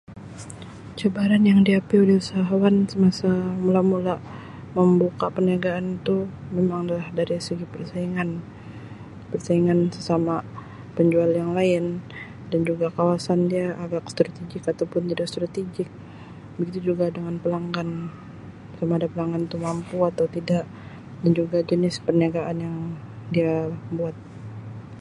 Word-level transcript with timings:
Cabaran 0.99 1.43
yang 1.49 1.59
oleh 2.03 2.15
usahawan 2.23 2.75
semasa 2.91 3.29
mula-mula 3.63 4.15
membuka 4.77 5.25
perniagaan 5.35 5.85
itu 6.01 6.15
memanglah 6.57 7.03
dari 7.17 7.35
segi 7.47 7.65
persaingan, 7.73 8.29
persaingan 9.31 9.79
sesama 9.95 10.35
penjual 10.97 11.29
yang 11.39 11.51
lain 11.59 11.83
dan 12.49 12.59
juga 12.69 12.87
kawasan 12.97 13.39
dia 13.53 13.67
agak 13.83 14.03
strategik 14.13 14.61
ataupun 14.71 15.01
tidak 15.13 15.27
strategik. 15.33 15.89
Begitu 16.57 16.79
juga 16.89 17.05
dengan 17.15 17.35
pelanggan, 17.43 17.89
sama 18.81 18.93
ada 18.97 19.05
pelanggan 19.13 19.43
tu 19.53 19.57
mampu 19.67 19.97
atau 20.09 20.25
tidak 20.35 20.65
dan 21.21 21.31
juga 21.39 21.57
jenis 21.69 21.95
perniagaan 22.05 22.57
yang 22.65 22.75
dia 23.33 23.53
buat. 23.97 24.15